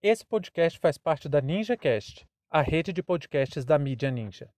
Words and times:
Esse 0.00 0.24
podcast 0.24 0.78
faz 0.78 0.96
parte 0.96 1.28
da 1.28 1.40
NinjaCast, 1.40 2.24
a 2.48 2.62
rede 2.62 2.92
de 2.92 3.02
podcasts 3.02 3.64
da 3.64 3.76
mídia 3.76 4.12
Ninja. 4.12 4.48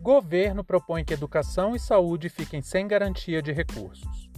Governo 0.00 0.64
propõe 0.64 1.04
que 1.04 1.14
educação 1.14 1.76
e 1.76 1.78
saúde 1.78 2.28
fiquem 2.28 2.60
sem 2.60 2.88
garantia 2.88 3.40
de 3.40 3.52
recursos. 3.52 4.28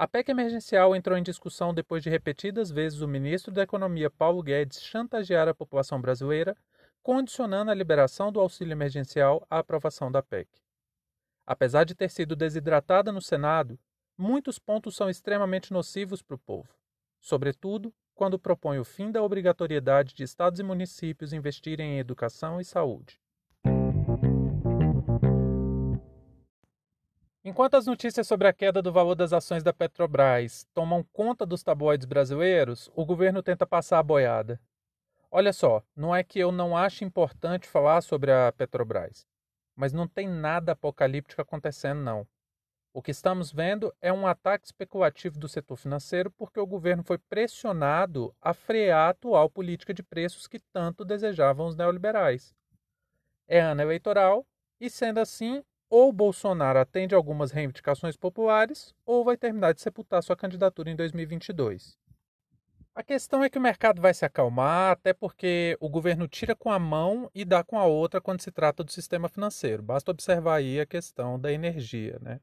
A 0.00 0.06
PEC 0.06 0.30
emergencial 0.30 0.94
entrou 0.94 1.18
em 1.18 1.24
discussão 1.24 1.74
depois 1.74 2.04
de 2.04 2.08
repetidas 2.08 2.70
vezes 2.70 3.00
o 3.00 3.08
ministro 3.08 3.50
da 3.50 3.64
Economia 3.64 4.08
Paulo 4.08 4.40
Guedes 4.44 4.80
chantagear 4.80 5.48
a 5.48 5.54
população 5.54 6.00
brasileira, 6.00 6.56
condicionando 7.02 7.72
a 7.72 7.74
liberação 7.74 8.30
do 8.30 8.38
auxílio 8.38 8.70
emergencial 8.70 9.44
à 9.50 9.58
aprovação 9.58 10.08
da 10.08 10.22
PEC. 10.22 10.48
Apesar 11.44 11.82
de 11.82 11.96
ter 11.96 12.10
sido 12.10 12.36
desidratada 12.36 13.10
no 13.10 13.20
Senado, 13.20 13.76
muitos 14.16 14.56
pontos 14.56 14.94
são 14.94 15.10
extremamente 15.10 15.72
nocivos 15.72 16.22
para 16.22 16.36
o 16.36 16.38
povo, 16.38 16.72
sobretudo 17.18 17.92
quando 18.14 18.38
propõe 18.38 18.78
o 18.78 18.84
fim 18.84 19.10
da 19.10 19.20
obrigatoriedade 19.20 20.14
de 20.14 20.22
estados 20.22 20.60
e 20.60 20.62
municípios 20.62 21.32
investirem 21.32 21.96
em 21.96 21.98
educação 21.98 22.60
e 22.60 22.64
saúde. 22.64 23.20
Enquanto 27.48 27.78
as 27.78 27.86
notícias 27.86 28.28
sobre 28.28 28.46
a 28.46 28.52
queda 28.52 28.82
do 28.82 28.92
valor 28.92 29.14
das 29.14 29.32
ações 29.32 29.62
da 29.62 29.72
Petrobras 29.72 30.66
tomam 30.74 31.02
conta 31.02 31.46
dos 31.46 31.62
tabloides 31.62 32.04
brasileiros, 32.04 32.90
o 32.94 33.06
governo 33.06 33.42
tenta 33.42 33.66
passar 33.66 33.98
a 33.98 34.02
boiada. 34.02 34.60
Olha 35.30 35.50
só, 35.50 35.82
não 35.96 36.14
é 36.14 36.22
que 36.22 36.38
eu 36.38 36.52
não 36.52 36.76
ache 36.76 37.06
importante 37.06 37.66
falar 37.66 38.02
sobre 38.02 38.30
a 38.30 38.52
Petrobras, 38.52 39.26
mas 39.74 39.94
não 39.94 40.06
tem 40.06 40.28
nada 40.28 40.72
apocalíptico 40.72 41.40
acontecendo, 41.40 42.02
não. 42.02 42.28
O 42.92 43.00
que 43.00 43.12
estamos 43.12 43.50
vendo 43.50 43.94
é 43.98 44.12
um 44.12 44.26
ataque 44.26 44.66
especulativo 44.66 45.38
do 45.38 45.48
setor 45.48 45.76
financeiro 45.76 46.30
porque 46.30 46.60
o 46.60 46.66
governo 46.66 47.02
foi 47.02 47.16
pressionado 47.16 48.30
a 48.42 48.52
frear 48.52 49.06
a 49.06 49.08
atual 49.08 49.48
política 49.48 49.94
de 49.94 50.02
preços 50.02 50.46
que 50.46 50.60
tanto 50.70 51.02
desejavam 51.02 51.66
os 51.66 51.74
neoliberais. 51.74 52.54
É 53.48 53.58
ano 53.58 53.80
eleitoral 53.80 54.46
e, 54.78 54.90
sendo 54.90 55.18
assim, 55.18 55.64
ou 55.90 56.12
Bolsonaro 56.12 56.78
atende 56.78 57.14
algumas 57.14 57.50
reivindicações 57.50 58.16
populares, 58.16 58.94
ou 59.06 59.24
vai 59.24 59.36
terminar 59.36 59.74
de 59.74 59.80
sepultar 59.80 60.22
sua 60.22 60.36
candidatura 60.36 60.90
em 60.90 60.96
2022. 60.96 61.98
A 62.94 63.02
questão 63.02 63.44
é 63.44 63.48
que 63.48 63.56
o 63.56 63.60
mercado 63.60 64.02
vai 64.02 64.12
se 64.12 64.24
acalmar, 64.24 64.90
até 64.90 65.12
porque 65.12 65.76
o 65.80 65.88
governo 65.88 66.26
tira 66.26 66.56
com 66.56 66.70
a 66.70 66.80
mão 66.80 67.30
e 67.32 67.44
dá 67.44 67.62
com 67.62 67.78
a 67.78 67.84
outra 67.84 68.20
quando 68.20 68.40
se 68.40 68.50
trata 68.50 68.82
do 68.82 68.90
sistema 68.90 69.28
financeiro. 69.28 69.82
Basta 69.82 70.10
observar 70.10 70.56
aí 70.56 70.80
a 70.80 70.86
questão 70.86 71.38
da 71.38 71.52
energia, 71.52 72.18
né? 72.20 72.40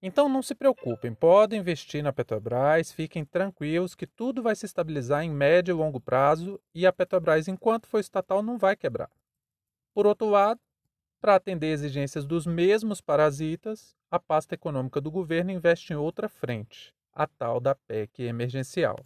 Então 0.00 0.28
não 0.28 0.42
se 0.42 0.54
preocupem, 0.54 1.14
podem 1.14 1.60
investir 1.60 2.02
na 2.02 2.12
Petrobras, 2.12 2.90
fiquem 2.90 3.24
tranquilos 3.24 3.94
que 3.94 4.06
tudo 4.06 4.42
vai 4.42 4.56
se 4.56 4.66
estabilizar 4.66 5.22
em 5.22 5.30
médio 5.30 5.72
e 5.72 5.76
longo 5.76 6.00
prazo 6.00 6.58
e 6.74 6.86
a 6.86 6.92
Petrobras, 6.92 7.46
enquanto 7.46 7.86
for 7.86 8.00
estatal, 8.00 8.42
não 8.42 8.58
vai 8.58 8.74
quebrar. 8.74 9.10
Por 9.94 10.06
outro 10.06 10.28
lado, 10.28 10.58
para 11.22 11.36
atender 11.36 11.68
exigências 11.68 12.26
dos 12.26 12.48
mesmos 12.48 13.00
parasitas, 13.00 13.96
a 14.10 14.18
pasta 14.18 14.56
econômica 14.56 15.00
do 15.00 15.08
governo 15.08 15.52
investe 15.52 15.92
em 15.92 15.96
outra 15.96 16.28
frente, 16.28 16.92
a 17.12 17.28
tal 17.28 17.60
da 17.60 17.76
PEC 17.76 18.24
emergencial. 18.24 18.96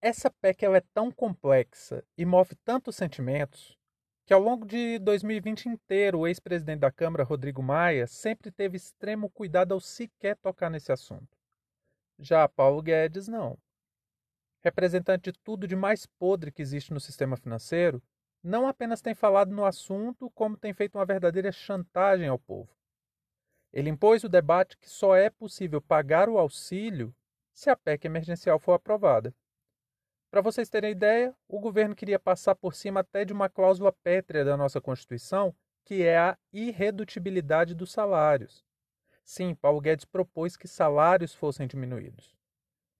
Essa 0.00 0.30
PEC 0.30 0.64
ela 0.64 0.78
é 0.78 0.82
tão 0.94 1.12
complexa 1.12 2.02
e 2.16 2.24
move 2.24 2.54
tantos 2.64 2.96
sentimentos 2.96 3.76
que 4.24 4.32
ao 4.32 4.40
longo 4.40 4.64
de 4.64 4.98
2020 5.00 5.66
inteiro 5.66 6.20
o 6.20 6.26
ex-presidente 6.26 6.80
da 6.80 6.90
Câmara, 6.90 7.24
Rodrigo 7.24 7.62
Maia, 7.62 8.06
sempre 8.06 8.50
teve 8.50 8.76
extremo 8.76 9.28
cuidado 9.28 9.72
ao 9.72 9.80
sequer 9.80 10.36
tocar 10.36 10.70
nesse 10.70 10.90
assunto. 10.90 11.36
Já 12.18 12.48
Paulo 12.48 12.80
Guedes, 12.80 13.28
não. 13.28 13.58
Representante 14.64 15.30
de 15.30 15.38
tudo 15.38 15.66
de 15.66 15.76
mais 15.76 16.06
podre 16.06 16.50
que 16.50 16.62
existe 16.62 16.92
no 16.92 17.00
sistema 17.00 17.36
financeiro, 17.36 18.02
não 18.42 18.66
apenas 18.66 19.00
tem 19.00 19.14
falado 19.14 19.50
no 19.50 19.64
assunto, 19.64 20.30
como 20.30 20.56
tem 20.56 20.72
feito 20.72 20.96
uma 20.96 21.04
verdadeira 21.04 21.50
chantagem 21.52 22.28
ao 22.28 22.38
povo. 22.38 22.70
Ele 23.72 23.90
impôs 23.90 24.24
o 24.24 24.28
debate 24.28 24.76
que 24.78 24.88
só 24.88 25.14
é 25.14 25.28
possível 25.28 25.80
pagar 25.80 26.28
o 26.28 26.38
auxílio 26.38 27.14
se 27.52 27.68
a 27.68 27.76
PEC 27.76 28.06
emergencial 28.06 28.58
for 28.58 28.72
aprovada. 28.72 29.34
Para 30.30 30.40
vocês 30.40 30.68
terem 30.68 30.92
ideia, 30.92 31.34
o 31.48 31.58
governo 31.58 31.96
queria 31.96 32.18
passar 32.18 32.54
por 32.54 32.74
cima 32.74 33.00
até 33.00 33.24
de 33.24 33.32
uma 33.32 33.48
cláusula 33.48 33.92
pétrea 33.92 34.44
da 34.44 34.56
nossa 34.56 34.80
Constituição, 34.80 35.54
que 35.84 36.02
é 36.02 36.18
a 36.18 36.38
irredutibilidade 36.52 37.74
dos 37.74 37.90
salários. 37.90 38.64
Sim, 39.24 39.54
Paulo 39.54 39.80
Guedes 39.80 40.04
propôs 40.04 40.56
que 40.56 40.68
salários 40.68 41.34
fossem 41.34 41.66
diminuídos. 41.66 42.36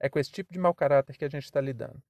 É 0.01 0.09
com 0.09 0.19
esse 0.19 0.31
tipo 0.31 0.53
de 0.53 0.59
mau 0.59 0.75
caráter 0.75 1.17
que 1.17 1.25
a 1.25 1.29
gente 1.29 1.45
está 1.45 1.61
lidando. 1.61 2.03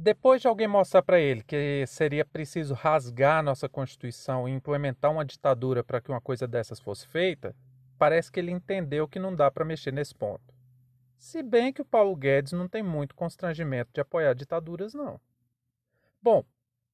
Depois 0.00 0.40
de 0.40 0.46
alguém 0.46 0.68
mostrar 0.68 1.02
para 1.02 1.18
ele 1.18 1.42
que 1.42 1.84
seria 1.88 2.24
preciso 2.24 2.72
rasgar 2.72 3.42
nossa 3.42 3.68
Constituição 3.68 4.48
e 4.48 4.52
implementar 4.52 5.10
uma 5.10 5.24
ditadura 5.24 5.82
para 5.82 6.00
que 6.00 6.08
uma 6.08 6.20
coisa 6.20 6.46
dessas 6.46 6.78
fosse 6.78 7.04
feita, 7.08 7.52
parece 7.98 8.30
que 8.30 8.38
ele 8.38 8.52
entendeu 8.52 9.08
que 9.08 9.18
não 9.18 9.34
dá 9.34 9.50
para 9.50 9.64
mexer 9.64 9.92
nesse 9.92 10.14
ponto. 10.14 10.54
Se 11.18 11.42
bem 11.42 11.72
que 11.72 11.82
o 11.82 11.84
Paulo 11.84 12.14
Guedes 12.14 12.52
não 12.52 12.68
tem 12.68 12.80
muito 12.80 13.12
constrangimento 13.12 13.90
de 13.92 14.00
apoiar 14.00 14.34
ditaduras, 14.34 14.94
não. 14.94 15.20
Bom, 16.22 16.44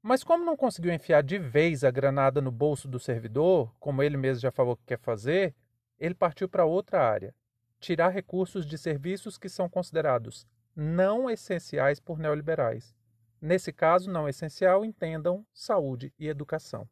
mas 0.02 0.24
como 0.24 0.42
não 0.42 0.56
conseguiu 0.56 0.90
enfiar 0.90 1.22
de 1.22 1.38
vez 1.38 1.84
a 1.84 1.90
granada 1.90 2.40
no 2.40 2.50
bolso 2.50 2.88
do 2.88 2.98
servidor, 2.98 3.70
como 3.78 4.02
ele 4.02 4.16
mesmo 4.16 4.40
já 4.40 4.50
falou 4.50 4.78
que 4.78 4.86
quer 4.86 4.98
fazer, 4.98 5.54
ele 6.00 6.14
partiu 6.14 6.48
para 6.48 6.64
outra 6.64 7.06
área: 7.06 7.34
tirar 7.78 8.08
recursos 8.08 8.64
de 8.64 8.78
serviços 8.78 9.36
que 9.36 9.50
são 9.50 9.68
considerados 9.68 10.46
não 10.74 11.30
essenciais 11.30 12.00
por 12.00 12.18
neoliberais. 12.18 12.94
Nesse 13.40 13.72
caso, 13.72 14.10
não 14.10 14.28
essencial, 14.28 14.84
entendam 14.84 15.46
saúde 15.52 16.12
e 16.18 16.28
educação. 16.28 16.88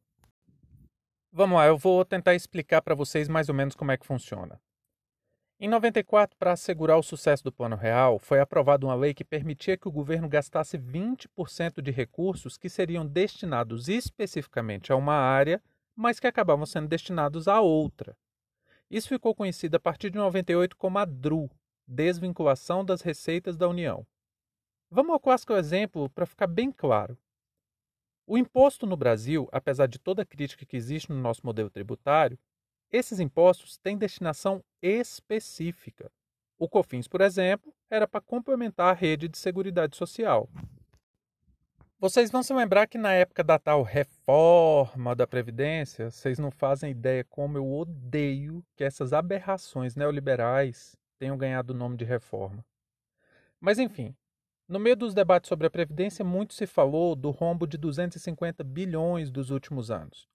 Vamos 1.32 1.56
lá, 1.56 1.66
eu 1.66 1.78
vou 1.78 2.04
tentar 2.04 2.34
explicar 2.34 2.82
para 2.82 2.94
vocês 2.94 3.26
mais 3.26 3.48
ou 3.48 3.54
menos 3.54 3.74
como 3.74 3.90
é 3.90 3.96
que 3.96 4.06
funciona. 4.06 4.60
Em 5.58 5.68
94, 5.68 6.36
para 6.36 6.52
assegurar 6.52 6.98
o 6.98 7.02
sucesso 7.02 7.44
do 7.44 7.52
Plano 7.52 7.76
Real, 7.76 8.18
foi 8.18 8.40
aprovada 8.40 8.84
uma 8.84 8.94
lei 8.94 9.14
que 9.14 9.24
permitia 9.24 9.78
que 9.78 9.86
o 9.86 9.92
governo 9.92 10.28
gastasse 10.28 10.76
20% 10.76 11.80
de 11.80 11.90
recursos 11.90 12.58
que 12.58 12.68
seriam 12.68 13.06
destinados 13.06 13.88
especificamente 13.88 14.92
a 14.92 14.96
uma 14.96 15.14
área, 15.14 15.62
mas 15.94 16.18
que 16.18 16.26
acabavam 16.26 16.66
sendo 16.66 16.88
destinados 16.88 17.46
a 17.46 17.60
outra. 17.60 18.16
Isso 18.90 19.08
ficou 19.08 19.34
conhecido 19.34 19.76
a 19.76 19.80
partir 19.80 20.10
de 20.10 20.18
98 20.18 20.76
como 20.76 20.98
a 20.98 21.04
DRU, 21.04 21.48
desvinculação 21.92 22.84
das 22.84 23.02
receitas 23.02 23.56
da 23.56 23.68
União. 23.68 24.06
Vamos 24.90 25.12
ao 25.12 25.20
clássico 25.20 25.52
exemplo 25.52 26.08
para 26.10 26.26
ficar 26.26 26.46
bem 26.46 26.72
claro. 26.72 27.16
O 28.26 28.38
imposto 28.38 28.86
no 28.86 28.96
Brasil, 28.96 29.48
apesar 29.52 29.86
de 29.86 29.98
toda 29.98 30.22
a 30.22 30.26
crítica 30.26 30.64
que 30.64 30.76
existe 30.76 31.10
no 31.10 31.20
nosso 31.20 31.42
modelo 31.44 31.68
tributário, 31.68 32.38
esses 32.90 33.20
impostos 33.20 33.76
têm 33.78 33.96
destinação 33.96 34.64
específica. 34.80 36.10
O 36.58 36.68
COFINS, 36.68 37.08
por 37.08 37.20
exemplo, 37.20 37.74
era 37.90 38.06
para 38.06 38.20
complementar 38.20 38.90
a 38.90 38.98
rede 38.98 39.28
de 39.28 39.36
seguridade 39.36 39.96
social. 39.96 40.48
Vocês 41.98 42.30
vão 42.30 42.42
se 42.42 42.52
lembrar 42.52 42.86
que 42.86 42.98
na 42.98 43.12
época 43.12 43.44
da 43.44 43.58
tal 43.58 43.82
reforma 43.82 45.14
da 45.14 45.26
Previdência, 45.26 46.10
vocês 46.10 46.38
não 46.38 46.50
fazem 46.50 46.90
ideia 46.90 47.24
como 47.24 47.56
eu 47.56 47.72
odeio 47.72 48.64
que 48.76 48.82
essas 48.82 49.12
aberrações 49.12 49.94
neoliberais 49.94 50.96
tenham 51.22 51.38
ganhado 51.38 51.72
o 51.72 51.76
nome 51.76 51.96
de 51.96 52.04
reforma. 52.04 52.66
Mas 53.60 53.78
enfim, 53.78 54.12
no 54.66 54.80
meio 54.80 54.96
dos 54.96 55.14
debates 55.14 55.48
sobre 55.48 55.68
a 55.68 55.70
Previdência, 55.70 56.24
muito 56.24 56.52
se 56.52 56.66
falou 56.66 57.14
do 57.14 57.30
rombo 57.30 57.64
de 57.64 57.78
250 57.78 58.64
bilhões 58.64 59.30
dos 59.30 59.50
últimos 59.50 59.88
anos. 59.88 60.28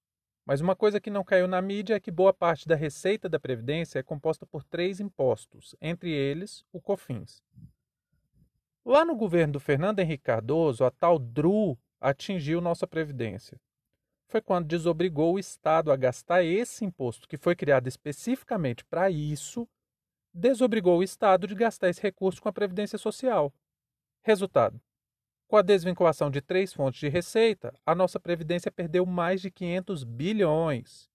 Mas 0.45 0.61
uma 0.61 0.77
coisa 0.77 1.01
que 1.01 1.09
não 1.09 1.25
caiu 1.25 1.45
na 1.45 1.61
mídia 1.61 1.95
é 1.95 1.99
que 1.99 2.09
boa 2.09 2.33
parte 2.33 2.69
da 2.69 2.75
receita 2.75 3.27
da 3.27 3.37
Previdência 3.37 3.99
é 3.99 4.03
composta 4.03 4.45
por 4.45 4.63
três 4.63 5.01
impostos, 5.01 5.75
entre 5.81 6.09
eles 6.09 6.63
o 6.71 6.79
COFINS. 6.79 7.43
Lá 8.85 9.03
no 9.03 9.13
governo 9.13 9.51
do 9.53 9.59
Fernando 9.59 9.99
Henrique 9.99 10.23
Cardoso, 10.23 10.85
a 10.85 10.89
tal 10.89 11.19
DRU 11.19 11.77
atingiu 11.99 12.61
nossa 12.61 12.87
Previdência. 12.87 13.59
Foi 14.29 14.41
quando 14.41 14.67
desobrigou 14.67 15.33
o 15.33 15.39
Estado 15.39 15.91
a 15.91 15.97
gastar 15.97 16.45
esse 16.45 16.85
imposto, 16.85 17.27
que 17.27 17.35
foi 17.35 17.57
criado 17.57 17.87
especificamente 17.87 18.85
para 18.85 19.11
isso, 19.11 19.67
desobrigou 20.37 20.99
o 20.99 21.03
Estado 21.03 21.47
de 21.47 21.55
gastar 21.55 21.89
esse 21.89 22.01
recurso 22.01 22.41
com 22.41 22.49
a 22.49 22.53
Previdência 22.53 22.97
Social. 22.97 23.51
Resultado: 24.23 24.79
com 25.47 25.57
a 25.57 25.61
desvinculação 25.61 26.29
de 26.29 26.41
três 26.41 26.73
fontes 26.73 26.99
de 26.99 27.09
receita, 27.09 27.73
a 27.85 27.95
nossa 27.95 28.19
Previdência 28.19 28.71
perdeu 28.71 29.05
mais 29.05 29.41
de 29.41 29.49
500 29.49 30.03
bilhões. 30.03 31.09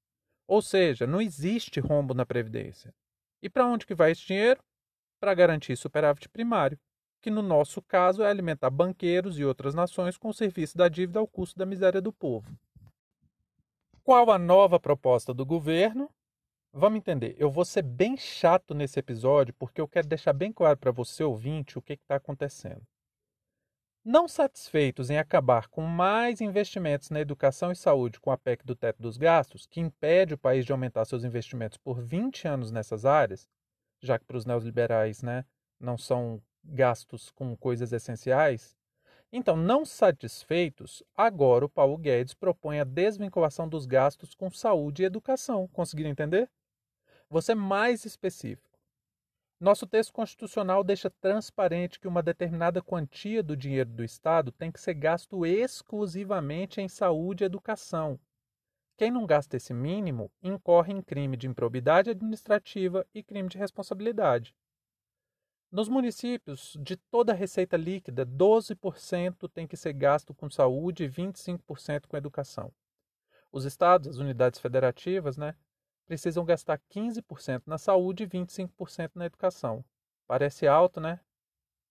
Ou 0.47 0.61
seja, 0.61 1.07
não 1.07 1.21
existe 1.21 1.81
rombo 1.81 2.15
na 2.15 2.27
Previdência. 2.27 2.95
E 3.43 3.49
para 3.49 3.67
onde 3.67 3.87
que 3.87 3.95
vai 3.95 4.11
esse 4.11 4.27
dinheiro? 4.27 4.61
Para 5.21 5.35
garantir 5.35 5.77
superávit 5.77 6.29
primário 6.29 6.79
que 7.23 7.31
no 7.31 7.41
nosso 7.41 7.81
caso 7.81 8.23
é 8.23 8.29
alimentar 8.29 8.69
banqueiros 8.69 9.39
e 9.39 9.45
outras 9.45 9.75
nações 9.75 10.19
com 10.19 10.29
o 10.29 10.35
serviço 10.35 10.77
da 10.77 10.89
dívida 10.89 11.21
ao 11.21 11.27
custo 11.27 11.57
da 11.57 11.65
miséria 11.65 12.01
do 12.01 12.13
povo. 12.13 12.53
Qual 14.03 14.29
a 14.33 14.39
nova 14.39 14.81
proposta 14.81 15.33
do 15.33 15.47
governo? 15.47 16.11
Vamos 16.75 16.97
entender. 16.97 17.37
Eu 17.39 17.51
vou 17.51 17.67
ser 17.67 17.83
bem 17.83 18.17
chato 18.17 18.75
nesse 18.75 18.99
episódio 18.99 19.53
porque 19.59 19.79
eu 19.79 19.87
quero 19.87 20.07
deixar 20.07 20.33
bem 20.33 20.51
claro 20.51 20.79
para 20.79 20.91
você 20.91 21.23
ouvinte 21.23 21.79
o 21.79 21.83
que 21.83 21.93
está 21.93 22.17
acontecendo. 22.17 22.83
Não 24.03 24.27
satisfeitos 24.27 25.11
em 25.11 25.19
acabar 25.19 25.69
com 25.69 25.83
mais 25.83 26.41
investimentos 26.41 27.11
na 27.11 27.21
educação 27.21 27.71
e 27.71 27.77
saúde 27.77 28.19
com 28.19 28.31
a 28.31 28.39
PEC 28.39 28.65
do 28.65 28.75
teto 28.75 29.03
dos 29.03 29.19
gastos, 29.19 29.67
que 29.67 29.81
impede 29.81 30.33
o 30.35 30.39
país 30.39 30.65
de 30.65 30.73
aumentar 30.73 31.05
seus 31.05 31.25
investimentos 31.25 31.77
por 31.77 32.01
20 32.01 32.49
anos 32.49 32.73
nessas 32.73 33.05
áreas, 33.05 33.47
já 34.01 34.19
que 34.19 34.25
para 34.25 34.39
os 34.39 34.47
neoliberais 34.47 35.23
né, 35.23 35.45
não 35.79 35.99
são 35.99 36.43
gastos 36.65 37.31
com 37.31 37.55
coisas 37.55 37.93
essenciais? 37.93 38.75
Então, 39.31 39.57
não 39.57 39.85
satisfeitos, 39.85 41.03
agora 41.15 41.67
o 41.67 41.69
Paulo 41.69 41.97
Guedes 41.97 42.35
propõe 42.35 42.81
a 42.81 42.85
desvinculação 42.85 43.69
dos 43.69 43.87
gastos 43.87 44.35
com 44.35 44.51
saúde 44.51 45.03
e 45.03 45.07
educação. 45.07 45.69
Conseguiram 45.69 46.11
entender? 46.11 46.51
Vou 47.33 47.41
ser 47.41 47.55
mais 47.55 48.05
específico. 48.05 48.79
Nosso 49.59 49.87
texto 49.87 50.13
constitucional 50.13 50.85
deixa 50.85 51.09
transparente 51.09 51.99
que 51.99 52.07
uma 52.07 52.23
determinada 52.23 52.83
quantia 52.83 53.43
do 53.43 53.57
dinheiro 53.57 53.89
do 53.89 54.05
Estado 54.05 54.53
tem 54.53 54.71
que 54.71 54.79
ser 54.79 54.93
gasto 54.93 55.47
exclusivamente 55.47 56.79
em 56.83 56.89
saúde 56.89 57.43
e 57.43 57.47
educação. 57.47 58.21
Quem 58.99 59.11
não 59.11 59.25
gasta 59.25 59.57
esse 59.57 59.73
mínimo 59.73 60.31
incorre 60.43 60.93
em 60.93 61.01
crime 61.01 61.35
de 61.35 61.47
improbidade 61.47 62.11
administrativa 62.11 63.07
e 63.15 63.23
crime 63.23 63.49
de 63.49 63.57
responsabilidade. 63.57 64.55
Nos 65.71 65.89
municípios, 65.89 66.77
de 66.83 66.99
toda 66.99 67.33
a 67.33 67.35
receita 67.35 67.79
líquida, 67.79 68.27
12% 68.27 69.49
tem 69.49 69.67
que 69.67 69.79
ser 69.79 69.95
gasto 69.95 70.35
com 70.35 70.51
saúde 70.51 71.05
e 71.05 71.09
25% 71.09 72.09
com 72.09 72.15
educação. 72.15 72.71
Os 73.51 73.65
estados, 73.65 74.07
as 74.07 74.17
unidades 74.19 74.61
federativas, 74.61 75.39
né, 75.39 75.55
precisam 76.07 76.45
gastar 76.45 76.81
15% 76.91 77.63
na 77.67 77.79
saúde 77.79 78.25
e 78.25 78.27
25% 78.27 79.13
na 79.15 79.27
educação. 79.27 79.85
Parece 80.27 80.67
alto, 80.67 81.01
né? 81.01 81.21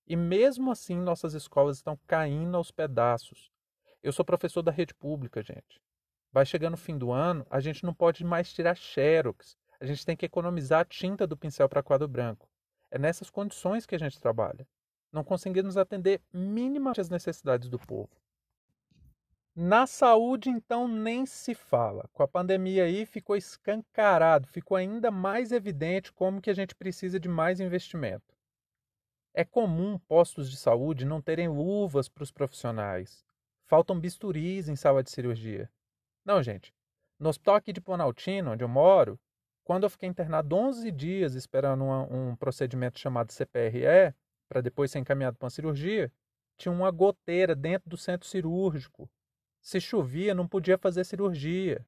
E 0.08 0.16
mesmo 0.16 0.72
assim, 0.72 0.96
nossas 0.96 1.34
escolas 1.34 1.78
estão 1.78 1.98
caindo 2.08 2.58
aos 2.58 2.72
pedaços. 2.72 3.52
Eu 4.04 4.12
sou 4.12 4.26
professor 4.26 4.62
da 4.62 4.72
rede 4.72 4.94
pública, 4.94 5.42
gente. 5.42 5.82
Vai 6.32 6.46
chegando 6.46 6.74
o 6.74 6.78
fim 6.78 6.98
do 6.98 7.12
ano, 7.12 7.46
a 7.50 7.60
gente 7.60 7.84
não 7.84 7.94
pode 7.94 8.24
mais 8.24 8.52
tirar 8.52 8.76
xerox. 8.76 9.58
A 9.80 9.86
gente 9.86 10.06
tem 10.06 10.16
que 10.16 10.26
economizar 10.26 10.82
a 10.82 10.86
tinta 10.86 11.28
do 11.28 11.38
pincel 11.38 11.68
para 11.68 11.84
quadro 11.84 12.08
branco. 12.08 12.50
É 12.90 12.98
nessas 12.98 13.30
condições 13.30 13.86
que 13.86 13.96
a 13.96 14.00
gente 14.00 14.20
trabalha. 14.20 14.68
Não 15.12 15.24
conseguimos 15.24 15.78
atender 15.78 16.22
minimamente 16.32 17.02
as 17.02 17.10
necessidades 17.10 17.70
do 17.70 17.80
povo. 17.80 18.10
Na 19.54 19.86
saúde, 19.86 20.50
então, 20.50 20.88
nem 20.88 21.26
se 21.26 21.54
fala. 21.54 22.10
Com 22.14 22.24
a 22.24 22.28
pandemia 22.28 22.86
aí 22.86 23.06
ficou 23.06 23.36
escancarado, 23.36 24.48
ficou 24.48 24.78
ainda 24.78 25.12
mais 25.12 25.52
evidente 25.52 26.14
como 26.14 26.42
que 26.42 26.50
a 26.50 26.54
gente 26.54 26.74
precisa 26.74 27.20
de 27.20 27.28
mais 27.28 27.60
investimento. 27.60 28.34
É 29.34 29.44
comum 29.44 30.00
postos 30.08 30.50
de 30.50 30.56
saúde 30.56 31.06
não 31.06 31.22
terem 31.22 31.50
luvas 31.50 32.08
para 32.08 32.24
os 32.24 32.32
profissionais. 32.32 33.26
Faltam 33.66 34.00
bisturis 34.00 34.70
em 34.70 34.76
sala 34.76 35.04
de 35.04 35.12
cirurgia. 35.12 35.70
Não, 36.24 36.42
gente. 36.42 36.74
No 37.20 37.30
hospital 37.30 37.56
aqui 37.56 37.74
de 37.74 37.82
Planaltina, 37.82 38.52
onde 38.52 38.64
eu 38.64 38.70
moro, 38.70 39.20
quando 39.66 39.84
eu 39.84 39.90
fiquei 39.90 40.08
internado 40.08 40.56
11 40.56 40.92
dias 40.92 41.36
esperando 41.36 41.84
uma, 41.84 42.04
um 42.04 42.36
procedimento 42.38 43.00
chamado 43.00 43.32
CPRE, 43.32 44.14
para 44.48 44.62
depois 44.62 44.92
ser 44.92 45.00
encaminhado 45.00 45.38
para 45.38 45.46
uma 45.46 45.50
cirurgia, 45.50 46.12
tinha 46.58 46.72
uma 46.72 46.90
goteira 46.90 47.54
dentro 47.54 47.90
do 47.90 47.98
centro 47.98 48.28
cirúrgico. 48.28 49.10
Se 49.62 49.80
chovia, 49.80 50.34
não 50.34 50.48
podia 50.48 50.78
fazer 50.78 51.04
cirurgia. 51.04 51.86